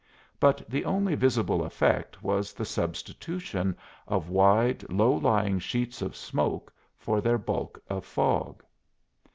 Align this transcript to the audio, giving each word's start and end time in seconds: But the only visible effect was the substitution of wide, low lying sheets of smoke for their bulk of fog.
But 0.39 0.67
the 0.67 0.83
only 0.83 1.13
visible 1.13 1.63
effect 1.63 2.23
was 2.23 2.53
the 2.53 2.65
substitution 2.65 3.77
of 4.07 4.29
wide, 4.31 4.83
low 4.89 5.13
lying 5.13 5.59
sheets 5.59 6.01
of 6.01 6.15
smoke 6.15 6.73
for 6.97 7.21
their 7.21 7.37
bulk 7.37 7.79
of 7.87 8.03
fog. 8.03 8.63